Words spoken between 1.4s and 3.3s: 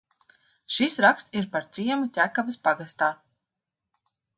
ir par ciemu Ķekavas pagastā.